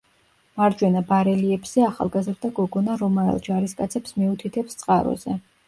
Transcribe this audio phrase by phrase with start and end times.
[0.61, 5.41] მარჯვენა ბარელიეფზე ახალგაზრდა გოგონა რომაელ ჯარისკაცებს მიუთითებს წყაროზე.